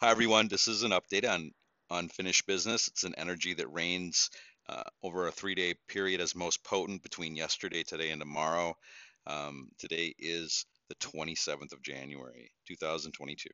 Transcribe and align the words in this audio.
Hi, 0.00 0.10
everyone. 0.12 0.46
This 0.46 0.68
is 0.68 0.84
an 0.84 0.92
update 0.92 1.28
on 1.28 1.50
unfinished 1.90 2.46
business. 2.46 2.86
It's 2.86 3.02
an 3.02 3.16
energy 3.18 3.54
that 3.54 3.72
reigns 3.72 4.30
uh, 4.68 4.84
over 5.02 5.26
a 5.26 5.32
three 5.32 5.56
day 5.56 5.74
period 5.88 6.20
as 6.20 6.36
most 6.36 6.62
potent 6.62 7.02
between 7.02 7.34
yesterday, 7.34 7.82
today, 7.82 8.10
and 8.10 8.20
tomorrow. 8.20 8.76
Um, 9.26 9.70
today 9.76 10.14
is 10.16 10.66
the 10.88 10.94
27th 10.94 11.72
of 11.72 11.82
January, 11.82 12.52
2022. 12.68 13.48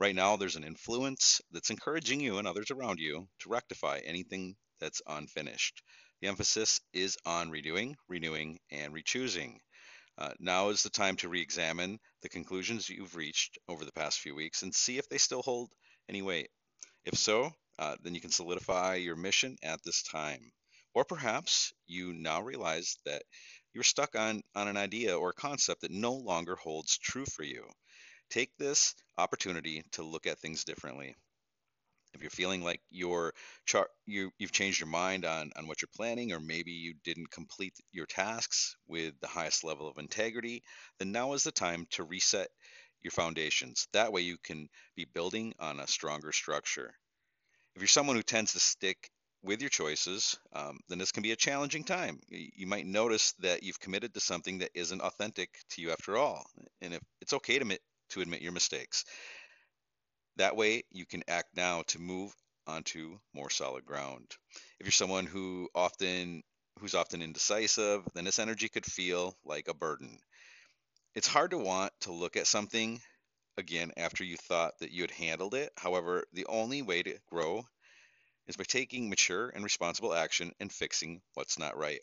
Right 0.00 0.16
now, 0.16 0.34
there's 0.34 0.56
an 0.56 0.64
influence 0.64 1.40
that's 1.52 1.70
encouraging 1.70 2.18
you 2.18 2.38
and 2.38 2.48
others 2.48 2.72
around 2.72 2.98
you 2.98 3.28
to 3.42 3.48
rectify 3.48 4.00
anything 4.04 4.56
that's 4.80 5.02
unfinished. 5.06 5.84
The 6.20 6.26
emphasis 6.26 6.80
is 6.94 7.16
on 7.24 7.52
redoing, 7.52 7.94
renewing, 8.08 8.58
and 8.72 8.92
rechoosing. 8.92 9.58
Uh, 10.18 10.32
now 10.38 10.70
is 10.70 10.82
the 10.82 10.90
time 10.90 11.16
to 11.16 11.28
re-examine 11.28 11.98
the 12.22 12.28
conclusions 12.28 12.88
you've 12.88 13.16
reached 13.16 13.58
over 13.68 13.84
the 13.84 13.92
past 13.92 14.20
few 14.20 14.34
weeks 14.34 14.62
and 14.62 14.74
see 14.74 14.98
if 14.98 15.08
they 15.08 15.18
still 15.18 15.42
hold 15.42 15.70
any 16.08 16.22
weight. 16.22 16.48
If 17.04 17.18
so, 17.18 17.52
uh, 17.78 17.96
then 18.02 18.14
you 18.14 18.20
can 18.20 18.30
solidify 18.30 18.94
your 18.96 19.16
mission 19.16 19.56
at 19.62 19.82
this 19.84 20.02
time. 20.02 20.50
Or 20.94 21.04
perhaps 21.04 21.74
you 21.86 22.14
now 22.14 22.40
realize 22.40 22.96
that 23.04 23.22
you're 23.74 23.84
stuck 23.84 24.16
on, 24.16 24.42
on 24.54 24.68
an 24.68 24.78
idea 24.78 25.18
or 25.18 25.32
concept 25.32 25.82
that 25.82 25.90
no 25.90 26.14
longer 26.14 26.56
holds 26.56 26.96
true 26.96 27.26
for 27.26 27.42
you. 27.42 27.68
Take 28.30 28.56
this 28.56 28.94
opportunity 29.18 29.84
to 29.92 30.02
look 30.02 30.26
at 30.26 30.38
things 30.38 30.64
differently 30.64 31.08
if 31.10 31.16
you're 32.26 32.30
feeling 32.42 32.64
like 32.64 32.80
you're 32.90 33.32
char- 33.66 33.90
you 34.06 34.32
you've 34.38 34.52
changed 34.52 34.80
your 34.80 34.88
mind 34.88 35.24
on 35.24 35.52
on 35.56 35.68
what 35.68 35.80
you're 35.80 35.96
planning 35.96 36.32
or 36.32 36.40
maybe 36.40 36.72
you 36.72 36.94
didn't 37.04 37.30
complete 37.30 37.74
your 37.92 38.06
tasks 38.06 38.76
with 38.88 39.14
the 39.20 39.28
highest 39.28 39.64
level 39.64 39.88
of 39.88 39.98
integrity 39.98 40.62
then 40.98 41.12
now 41.12 41.32
is 41.34 41.44
the 41.44 41.52
time 41.52 41.86
to 41.90 42.04
reset 42.04 42.48
your 43.02 43.12
foundations 43.12 43.88
that 43.92 44.12
way 44.12 44.22
you 44.22 44.36
can 44.42 44.68
be 44.96 45.06
building 45.14 45.54
on 45.60 45.80
a 45.80 45.86
stronger 45.86 46.32
structure 46.32 46.92
if 47.76 47.82
you're 47.82 47.88
someone 47.88 48.16
who 48.16 48.22
tends 48.22 48.54
to 48.54 48.60
stick 48.60 49.10
with 49.42 49.60
your 49.60 49.70
choices, 49.70 50.38
um, 50.54 50.80
then 50.88 50.98
this 50.98 51.12
can 51.12 51.22
be 51.22 51.32
a 51.32 51.36
challenging 51.36 51.84
time. 51.84 52.20
You 52.30 52.66
might 52.66 52.86
notice 52.86 53.32
that 53.40 53.62
you've 53.62 53.80
committed 53.80 54.14
to 54.14 54.20
something 54.20 54.58
that 54.58 54.70
isn't 54.74 55.00
authentic 55.02 55.50
to 55.70 55.82
you 55.82 55.92
after 55.92 56.16
all. 56.16 56.46
And 56.82 56.94
if 56.94 57.02
it's 57.20 57.34
okay 57.34 57.54
to 57.54 57.62
admit, 57.62 57.80
to 58.10 58.22
admit 58.22 58.42
your 58.42 58.52
mistakes. 58.52 59.04
That 60.36 60.56
way, 60.56 60.84
you 60.90 61.06
can 61.06 61.24
act 61.28 61.56
now 61.56 61.82
to 61.88 61.98
move 61.98 62.34
onto 62.66 63.18
more 63.32 63.50
solid 63.50 63.86
ground. 63.86 64.36
If 64.78 64.86
you're 64.86 64.92
someone 64.92 65.26
who 65.26 65.68
often 65.74 66.42
who's 66.78 66.94
often 66.94 67.22
indecisive, 67.22 68.06
then 68.14 68.24
this 68.24 68.38
energy 68.38 68.68
could 68.68 68.84
feel 68.84 69.38
like 69.44 69.68
a 69.68 69.74
burden. 69.74 70.18
It's 71.14 71.26
hard 71.26 71.52
to 71.52 71.58
want 71.58 71.92
to 72.00 72.12
look 72.12 72.36
at 72.36 72.46
something 72.46 73.00
again 73.56 73.92
after 73.96 74.24
you 74.24 74.36
thought 74.36 74.78
that 74.80 74.90
you 74.90 75.02
had 75.02 75.10
handled 75.10 75.54
it. 75.54 75.72
However, 75.78 76.24
the 76.34 76.44
only 76.46 76.82
way 76.82 77.02
to 77.02 77.18
grow 77.26 77.66
is 78.46 78.56
by 78.56 78.64
taking 78.64 79.08
mature 79.08 79.48
and 79.48 79.64
responsible 79.64 80.12
action 80.12 80.52
and 80.60 80.70
fixing 80.70 81.22
what's 81.32 81.58
not 81.58 81.78
right. 81.78 82.00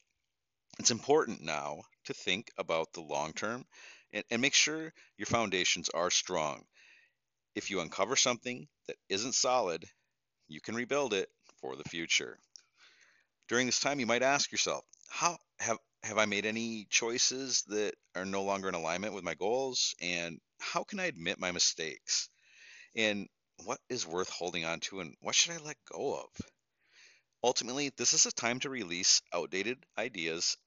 It's 0.79 0.91
important 0.91 1.41
now 1.41 1.83
to 2.05 2.13
think 2.15 2.49
about 2.57 2.93
the 2.93 3.01
long 3.01 3.33
term 3.33 3.65
and, 4.11 4.23
and 4.31 4.41
make 4.41 4.55
sure 4.55 4.91
your 5.17 5.27
foundations 5.27 5.89
are 5.89 6.09
strong 6.09 6.65
if 7.55 7.69
you 7.69 7.81
uncover 7.81 8.15
something 8.15 8.67
that 8.87 8.97
isn't 9.09 9.35
solid, 9.35 9.85
you 10.47 10.61
can 10.61 10.75
rebuild 10.75 11.13
it 11.13 11.29
for 11.61 11.75
the 11.75 11.89
future. 11.89 12.37
During 13.47 13.65
this 13.65 13.79
time, 13.79 13.99
you 13.99 14.05
might 14.05 14.23
ask 14.23 14.51
yourself, 14.51 14.85
how 15.09 15.37
have 15.59 15.77
have 16.03 16.17
I 16.17 16.25
made 16.25 16.45
any 16.45 16.85
choices 16.89 17.63
that 17.67 17.95
are 18.15 18.25
no 18.25 18.43
longer 18.43 18.67
in 18.67 18.75
alignment 18.75 19.13
with 19.13 19.23
my 19.23 19.35
goals? 19.35 19.95
And 20.01 20.41
how 20.59 20.83
can 20.83 20.99
I 20.99 21.05
admit 21.05 21.39
my 21.39 21.51
mistakes? 21.51 22.29
And 22.95 23.29
what 23.63 23.79
is 23.89 24.05
worth 24.05 24.29
holding 24.29 24.65
on 24.65 24.81
to 24.81 24.99
and 24.99 25.15
what 25.21 25.35
should 25.35 25.53
I 25.53 25.57
let 25.57 25.77
go 25.91 26.15
of? 26.15 26.29
Ultimately, 27.43 27.89
this 27.89 28.13
is 28.13 28.25
a 28.25 28.31
time 28.31 28.59
to 28.61 28.69
release 28.69 29.21
outdated 29.33 29.85
ideas 29.97 30.57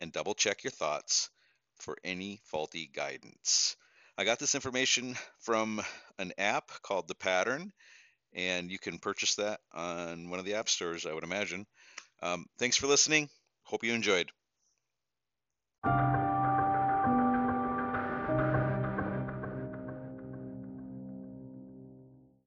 and 0.00 0.12
double 0.12 0.34
check 0.34 0.64
your 0.64 0.70
thoughts 0.70 1.30
for 1.76 1.96
any 2.04 2.40
faulty 2.44 2.86
guidance. 2.86 3.76
I 4.16 4.24
got 4.24 4.38
this 4.38 4.54
information 4.54 5.16
from 5.40 5.82
an 6.18 6.32
app 6.38 6.70
called 6.82 7.08
The 7.08 7.16
Pattern, 7.16 7.72
and 8.32 8.70
you 8.70 8.78
can 8.78 8.98
purchase 8.98 9.34
that 9.36 9.58
on 9.72 10.30
one 10.30 10.38
of 10.38 10.44
the 10.44 10.54
app 10.54 10.68
stores, 10.68 11.04
I 11.04 11.12
would 11.12 11.24
imagine. 11.24 11.66
Um, 12.22 12.46
thanks 12.58 12.76
for 12.76 12.86
listening. 12.86 13.28
Hope 13.64 13.82
you 13.82 13.92
enjoyed. 13.92 14.30